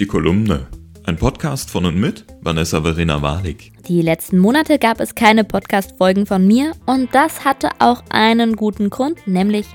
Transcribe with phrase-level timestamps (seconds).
[0.00, 0.66] Die Kolumne.
[1.04, 3.70] Ein Podcast von und mit Vanessa Verena Walik.
[3.86, 8.88] Die letzten Monate gab es keine Podcast-Folgen von mir und das hatte auch einen guten
[8.88, 9.66] Grund, nämlich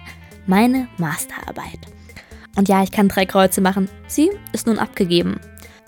[0.47, 1.77] meine Masterarbeit.
[2.55, 3.87] Und ja, ich kann drei Kreuze machen.
[4.07, 5.39] Sie ist nun abgegeben.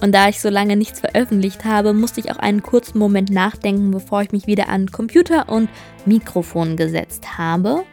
[0.02, 3.90] Und da ich so lange nichts veröffentlicht habe, musste ich auch einen kurzen Moment nachdenken,
[3.90, 5.68] bevor ich mich wieder an Computer und
[6.06, 7.86] Mikrofon gesetzt habe.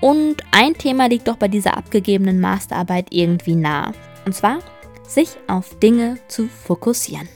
[0.00, 3.92] Und ein Thema liegt doch bei dieser abgegebenen Masterarbeit irgendwie nah.
[4.26, 4.58] Und zwar
[5.06, 7.28] sich auf Dinge zu fokussieren.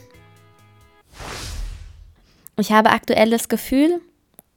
[2.59, 4.01] Ich habe aktuell das Gefühl,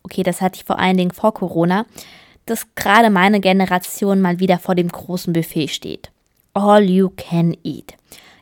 [0.03, 1.87] okay, das hatte ich vor allen Dingen vor Corona,
[2.47, 6.11] dass gerade meine Generation mal wieder vor dem großen Buffet steht.
[6.55, 7.95] All you can eat.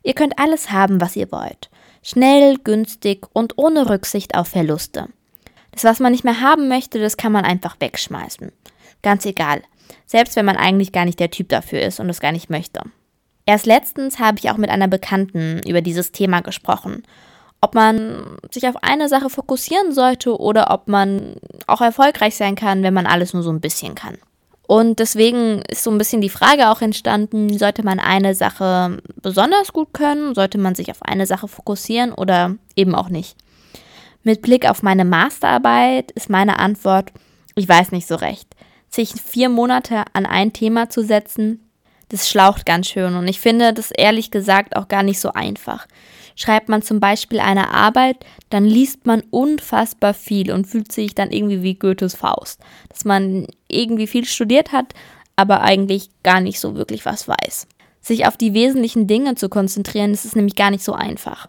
[0.03, 1.69] Ihr könnt alles haben, was ihr wollt.
[2.03, 5.09] Schnell, günstig und ohne Rücksicht auf Verluste.
[5.73, 8.51] Das, was man nicht mehr haben möchte, das kann man einfach wegschmeißen.
[9.03, 9.63] Ganz egal.
[10.07, 12.81] Selbst wenn man eigentlich gar nicht der Typ dafür ist und es gar nicht möchte.
[13.49, 17.03] Erst letztens habe ich auch mit einer Bekannten über dieses Thema gesprochen.
[17.63, 22.83] Ob man sich auf eine Sache fokussieren sollte oder ob man auch erfolgreich sein kann,
[22.83, 24.19] wenn man alles nur so ein bisschen kann.
[24.67, 29.73] Und deswegen ist so ein bisschen die Frage auch entstanden, sollte man eine Sache besonders
[29.73, 33.35] gut können, sollte man sich auf eine Sache fokussieren oder eben auch nicht.
[34.25, 37.13] Mit Blick auf meine Masterarbeit ist meine Antwort,
[37.55, 38.55] ich weiß nicht so recht.
[38.91, 41.65] Sich vier Monate an ein Thema zu setzen,
[42.09, 45.87] das schlaucht ganz schön und ich finde das ehrlich gesagt auch gar nicht so einfach.
[46.37, 51.33] Schreibt man zum Beispiel eine Arbeit, dann liest man unfassbar viel und fühlt sich dann
[51.33, 52.61] irgendwie wie Goethes Faust.
[52.89, 54.95] Dass man irgendwie viel studiert hat,
[55.35, 57.67] aber eigentlich gar nicht so wirklich was weiß.
[58.01, 61.49] Sich auf die wesentlichen Dinge zu konzentrieren, das ist nämlich gar nicht so einfach.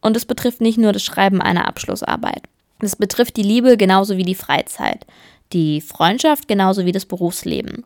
[0.00, 2.42] Und es betrifft nicht nur das Schreiben einer Abschlussarbeit.
[2.80, 5.06] Es betrifft die Liebe genauso wie die Freizeit,
[5.52, 7.84] die Freundschaft genauso wie das Berufsleben.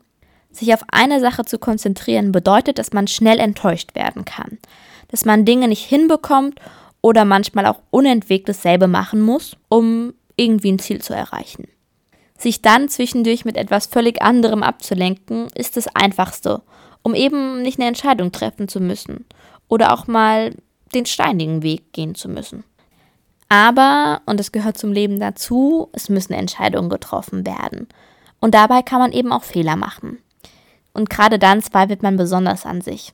[0.51, 4.57] Sich auf eine Sache zu konzentrieren bedeutet, dass man schnell enttäuscht werden kann,
[5.09, 6.59] dass man Dinge nicht hinbekommt
[7.01, 11.67] oder manchmal auch unentwegt dasselbe machen muss, um irgendwie ein Ziel zu erreichen.
[12.37, 16.61] Sich dann zwischendurch mit etwas völlig anderem abzulenken, ist das Einfachste,
[17.03, 19.25] um eben nicht eine Entscheidung treffen zu müssen
[19.67, 20.55] oder auch mal
[20.95, 22.63] den steinigen Weg gehen zu müssen.
[23.49, 27.87] Aber, und es gehört zum Leben dazu, es müssen Entscheidungen getroffen werden.
[28.39, 30.19] Und dabei kann man eben auch Fehler machen.
[30.93, 33.13] Und gerade dann zweifelt man besonders an sich.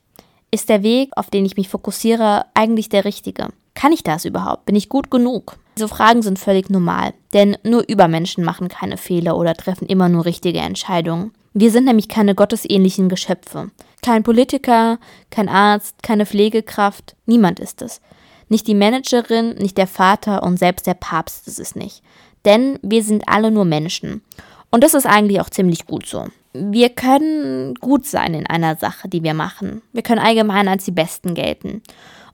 [0.51, 3.49] Ist der Weg, auf den ich mich fokussiere, eigentlich der richtige?
[3.73, 4.65] Kann ich das überhaupt?
[4.65, 5.57] Bin ich gut genug?
[5.77, 10.23] Diese Fragen sind völlig normal, denn nur Übermenschen machen keine Fehler oder treffen immer nur
[10.23, 11.31] richtige Entscheidungen.
[11.53, 13.71] Wir sind nämlich keine gottesähnlichen Geschöpfe.
[14.01, 14.99] Kein Politiker,
[15.29, 17.99] kein Arzt, keine Pflegekraft, niemand ist es.
[18.47, 22.01] Nicht die Managerin, nicht der Vater und selbst der Papst ist es nicht.
[22.45, 24.21] Denn wir sind alle nur Menschen.
[24.69, 26.27] Und das ist eigentlich auch ziemlich gut so
[26.71, 29.81] wir können gut sein in einer Sache, die wir machen.
[29.93, 31.81] Wir können allgemein als die Besten gelten.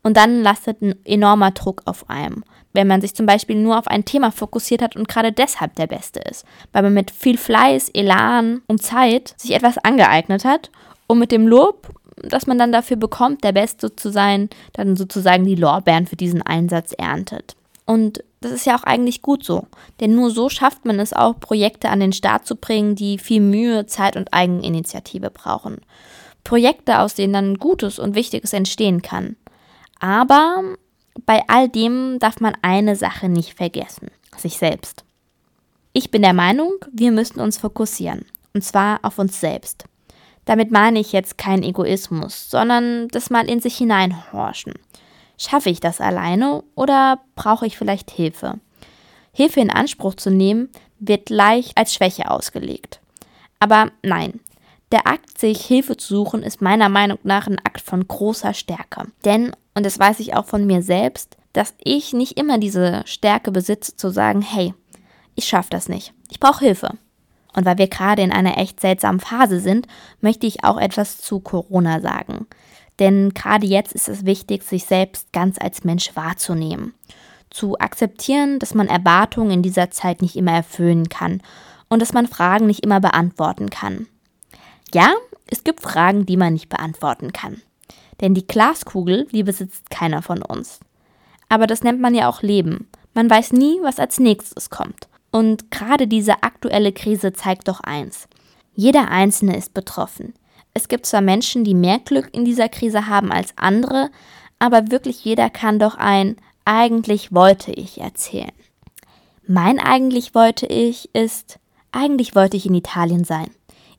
[0.04, 2.44] Und dann lastet ein enormer Druck auf einem.
[2.74, 5.88] Wenn man sich zum Beispiel nur auf ein Thema fokussiert hat und gerade deshalb der
[5.88, 6.46] Beste ist.
[6.72, 10.72] Weil man mit viel Fleiß, Elan und Zeit sich etwas angeeignet hat
[11.08, 15.44] und mit dem Lob, das man dann dafür bekommt, der Beste zu sein, dann sozusagen
[15.44, 17.56] die Lorbeeren für diesen Einsatz erntet.
[17.86, 19.68] Und das ist ja auch eigentlich gut so,
[20.00, 23.40] denn nur so schafft man es auch, Projekte an den Start zu bringen, die viel
[23.40, 25.78] Mühe, Zeit und Eigeninitiative brauchen.
[26.44, 29.36] Projekte, aus denen dann Gutes und Wichtiges entstehen kann.
[30.00, 30.64] Aber
[31.28, 35.04] bei all dem darf man eine Sache nicht vergessen, sich selbst.
[35.94, 38.26] Ich bin der Meinung, wir müssen uns fokussieren,
[38.56, 39.86] und zwar auf uns selbst.
[40.46, 44.74] Damit meine ich jetzt keinen Egoismus, sondern das mal in sich hineinhorchen.
[45.38, 48.60] Schaffe ich das alleine oder brauche ich vielleicht Hilfe?
[49.34, 50.70] Hilfe in Anspruch zu nehmen,
[51.00, 53.00] wird leicht als Schwäche ausgelegt.
[53.60, 54.40] Aber nein,
[54.92, 59.08] der Akt, sich Hilfe zu suchen, ist meiner Meinung nach ein Akt von großer Stärke.
[59.24, 63.52] Denn, und das weiß ich auch von mir selbst, dass ich nicht immer diese Stärke
[63.52, 64.74] besitze, zu sagen, hey,
[65.36, 66.98] ich schaffe das nicht, ich brauche Hilfe.
[67.54, 69.88] Und weil wir gerade in einer echt seltsamen Phase sind,
[70.22, 72.48] möchte ich auch etwas zu Corona sagen.
[73.02, 76.94] Denn gerade jetzt ist es wichtig, sich selbst ganz als Mensch wahrzunehmen.
[77.50, 81.42] Zu akzeptieren, dass man Erwartungen in dieser Zeit nicht immer erfüllen kann
[81.90, 84.06] und dass man Fragen nicht immer beantworten kann.
[84.94, 85.14] Ja,
[85.48, 87.64] es gibt Fragen, die man nicht beantworten kann.
[88.22, 90.80] Denn die Glaskugel, die besitzt keiner von uns.
[91.50, 92.88] Aber das nennt man ja auch Leben.
[93.16, 95.08] Man weiß nie, was als nächstes kommt.
[95.32, 98.28] Und gerade diese aktuelle Krise zeigt doch eins.
[98.76, 100.36] Jeder Einzelne ist betroffen.
[100.74, 104.10] Es gibt zwar Menschen, die mehr Glück in dieser Krise haben als andere,
[104.60, 108.52] aber wirklich jeder kann doch ein eigentlich wollte ich erzählen.
[109.48, 111.60] Mein eigentlich wollte ich ist,
[111.92, 113.50] eigentlich wollte ich in Italien sein,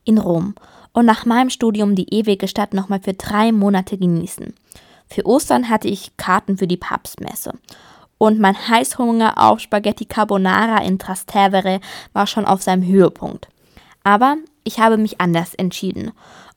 [0.03, 0.55] in Rom
[0.93, 4.53] und nach meinem Studium die ewige Stadt nochmal für drei Monate genießen.
[5.07, 7.53] Für Ostern hatte ich Karten für die Papstmesse.
[8.17, 11.81] Und mein Heißhunger auf Spaghetti Carbonara in Trastevere
[12.13, 13.49] war schon auf seinem Höhepunkt.
[14.03, 16.11] Aber ich habe mich anders entschieden.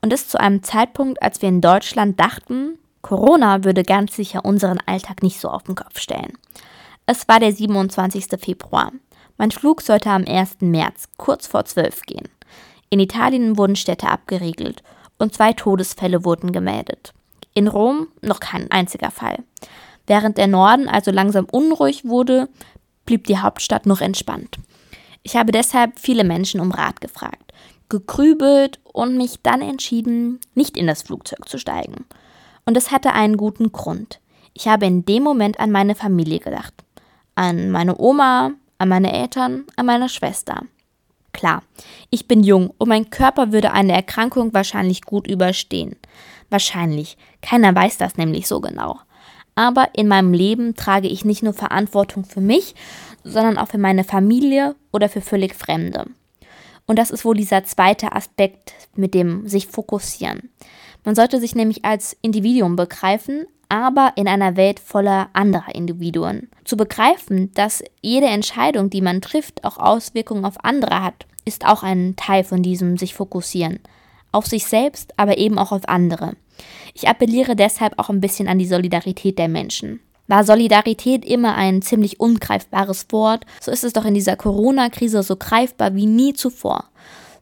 [0.06, 4.78] Und das zu einem Zeitpunkt, als wir in Deutschland dachten, Corona würde ganz sicher unseren
[4.86, 6.38] Alltag nicht so auf den Kopf stellen.
[7.06, 8.26] Es war der 27.
[8.38, 8.92] Februar.
[9.36, 10.58] Mein Flug sollte am 1.
[10.60, 12.28] März, kurz vor 12 gehen.
[12.88, 14.84] In Italien wurden Städte abgeriegelt
[15.18, 17.12] und zwei Todesfälle wurden gemeldet.
[17.54, 19.42] In Rom noch kein einziger Fall.
[20.06, 22.48] Während der Norden also langsam unruhig wurde,
[23.06, 24.58] blieb die Hauptstadt noch entspannt.
[25.24, 27.45] Ich habe deshalb viele Menschen um Rat gefragt,
[27.88, 32.04] gegrübelt und mich dann entschieden, nicht in das Flugzeug zu steigen.
[32.64, 34.20] Und es hatte einen guten Grund.
[34.54, 36.74] Ich habe in dem Moment an meine Familie gedacht.
[37.34, 40.62] An meine Oma, an meine Eltern, an meine Schwester.
[41.32, 41.62] Klar,
[42.10, 45.96] ich bin jung und mein Körper würde eine Erkrankung wahrscheinlich gut überstehen.
[46.48, 47.18] Wahrscheinlich.
[47.42, 49.00] Keiner weiß das nämlich so genau.
[49.54, 52.74] Aber in meinem Leben trage ich nicht nur Verantwortung für mich,
[53.24, 56.06] sondern auch für meine Familie oder für völlig Fremde.
[56.86, 60.50] Und das ist wohl dieser zweite Aspekt mit dem sich fokussieren.
[61.04, 66.50] Man sollte sich nämlich als Individuum begreifen, aber in einer Welt voller anderer Individuen.
[66.64, 71.82] Zu begreifen, dass jede Entscheidung, die man trifft, auch Auswirkungen auf andere hat, ist auch
[71.82, 73.80] ein Teil von diesem sich fokussieren.
[74.32, 76.36] Auf sich selbst, aber eben auch auf andere.
[76.94, 80.00] Ich appelliere deshalb auch ein bisschen an die Solidarität der Menschen.
[80.28, 85.36] War Solidarität immer ein ziemlich ungreifbares Wort, so ist es doch in dieser Corona-Krise so
[85.36, 86.84] greifbar wie nie zuvor.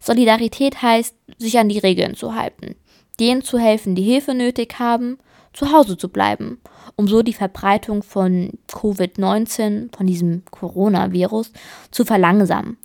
[0.01, 2.77] Solidarität heißt, sich an die Regeln zu halten,
[3.19, 5.19] denen zu helfen, die Hilfe nötig haben
[5.55, 6.61] zu Hause zu bleiben,
[6.97, 11.53] um so die Verbreitung von Covid-19, von diesem Coronavirus,
[11.91, 12.77] zu verlangsamen.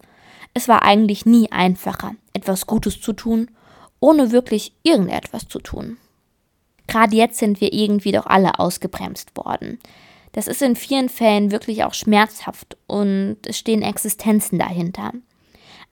[0.54, 3.50] Es war eigentlich nie einfacher, etwas Gutes zu tun,
[4.00, 5.98] ohne wirklich irgendetwas zu tun.
[6.90, 9.80] Gerade jetzt sind wir irgendwie doch alle ausgebremst worden.
[10.32, 15.14] Das ist in vielen Fällen wirklich auch schmerzhaft und es stehen Existenzen dahinter.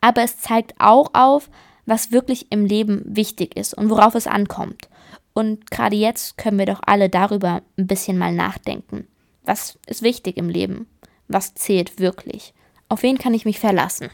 [0.01, 1.49] Aber es zeigt auch auf,
[1.85, 4.87] was wirklich im Leben wichtig ist und worauf es ankommt
[5.37, 9.07] und gerade jetzt können wir doch alle darüber ein bisschen mal nachdenken.
[9.43, 10.87] Was ist wichtig im Leben?
[11.27, 12.55] Was zählt wirklich?
[12.89, 14.09] Auf wen kann ich mich verlassen?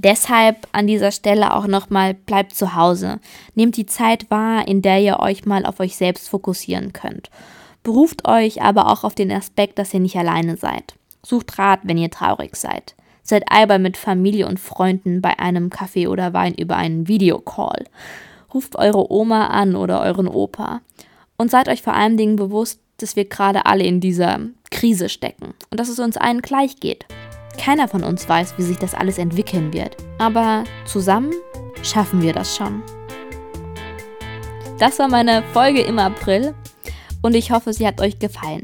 [0.00, 3.18] Deshalb an dieser Stelle auch nochmal, bleibt zu Hause.
[3.54, 7.30] Nehmt die Zeit wahr, in der ihr euch mal auf euch selbst fokussieren könnt.
[7.82, 10.94] Beruft euch aber auch auf den Aspekt, dass ihr nicht alleine seid.
[11.24, 12.94] Sucht Rat, wenn ihr traurig seid.
[13.24, 17.84] Seid albern mit Familie und Freunden bei einem Kaffee oder Wein über einen Videocall
[18.52, 20.80] ruft eure Oma an oder euren Opa.
[21.36, 24.40] Und seid euch vor allen Dingen bewusst, dass wir gerade alle in dieser
[24.70, 27.06] Krise stecken und dass es uns allen gleich geht.
[27.58, 29.96] Keiner von uns weiß, wie sich das alles entwickeln wird.
[30.18, 31.32] Aber zusammen
[31.82, 32.82] schaffen wir das schon.
[34.78, 36.54] Das war meine Folge im April
[37.20, 38.62] und ich hoffe, sie hat euch gefallen.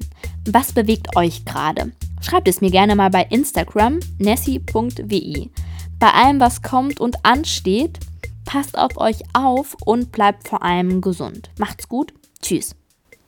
[0.49, 1.93] Was bewegt euch gerade?
[2.21, 5.51] Schreibt es mir gerne mal bei Instagram nessi.wi.
[5.99, 7.99] Bei allem, was kommt und ansteht,
[8.45, 11.51] Passt auf euch auf und bleibt vor allem gesund.
[11.59, 12.13] Macht's gut.
[12.43, 12.75] Tschüss.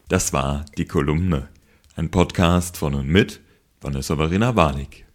[0.09, 1.49] Das war die Kolumne.
[1.97, 3.41] Ein Podcast von und mit
[3.81, 5.06] Vanessa Verena Warnig.